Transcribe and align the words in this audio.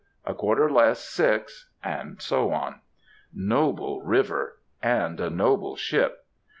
A 0.25 0.33
quarter 0.33 0.67
less 0.67 0.97
six!" 0.99 1.69
and 1.83 2.19
so 2.19 2.51
on. 2.51 2.81
Noble 3.35 4.01
river! 4.01 4.57
and 4.81 5.19
a 5.19 5.29
noble 5.29 5.75
ship! 5.75 6.25